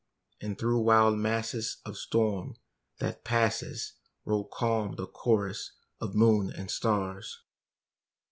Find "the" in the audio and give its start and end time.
4.95-5.05